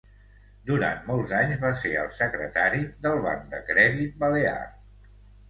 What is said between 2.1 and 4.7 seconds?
secretari del Banc de Crèdit Balear.